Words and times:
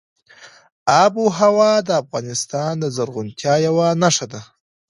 آب 1.03 1.13
وهوا 1.23 1.73
د 1.87 1.89
افغانستان 2.03 2.73
د 2.79 2.85
زرغونتیا 2.95 3.53
یوه 3.67 3.87
نښه 4.01 4.25
ده. 4.31 4.41